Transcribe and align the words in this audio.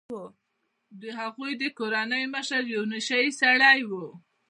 د 1.01 1.03
هغوی 1.19 1.51
د 1.61 1.63
کورنۍ 1.77 2.23
مشر 2.35 2.61
یو 2.75 2.83
نشه 2.93 3.17
يي 3.23 3.29
سړی 3.41 3.79
و. 3.89 3.91